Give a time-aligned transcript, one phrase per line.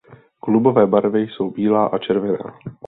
[0.39, 2.59] Klubové barvy jsou bílá a červená.